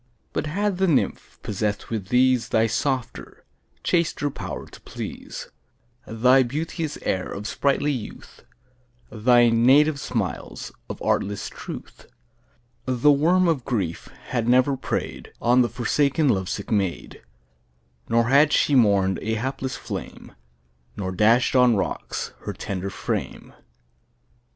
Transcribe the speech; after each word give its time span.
2 0.29 0.29
But 0.33 0.45
had 0.47 0.77
the 0.79 0.87
nymph 0.87 1.37
possess'd 1.43 1.91
with 1.91 2.07
these 2.07 2.49
Thy 2.49 2.65
softer, 2.65 3.45
chaster 3.83 4.31
power 4.31 4.65
to 4.65 4.81
please, 4.81 5.49
Thy 6.07 6.41
beauteous 6.41 6.97
air 7.03 7.27
of 7.31 7.45
sprightly 7.45 7.91
youth, 7.91 8.43
Thy 9.11 9.49
native 9.49 9.99
smiles 9.99 10.71
of 10.89 10.99
artless 11.03 11.49
truth 11.49 12.07
3 12.87 12.95
The 12.95 13.11
worm 13.11 13.47
of 13.47 13.63
grief 13.63 14.09
had 14.29 14.47
never 14.49 14.75
prey'd 14.75 15.33
On 15.39 15.61
the 15.61 15.69
forsaken 15.69 16.29
love 16.29 16.49
sick 16.49 16.71
maid; 16.71 17.21
Nor 18.09 18.29
had 18.29 18.51
she 18.51 18.73
mourn'd 18.73 19.19
a 19.21 19.35
hapless 19.35 19.75
flame, 19.75 20.31
Nor 20.97 21.11
dash'd 21.11 21.55
on 21.55 21.75
rocks 21.75 22.33
her 22.39 22.53
tender 22.53 22.89
frame. 22.89 23.53